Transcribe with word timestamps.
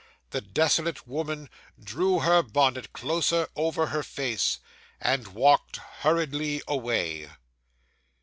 The 0.31 0.41
desolate 0.41 1.05
woman 1.07 1.47
drew 1.79 2.21
her 2.21 2.41
bonnet 2.41 2.91
closer 2.91 3.47
over 3.55 3.85
her 3.85 4.01
face, 4.01 4.57
and 4.99 5.27
walked 5.27 5.77
hurriedly 6.01 6.63
away. 6.67 7.29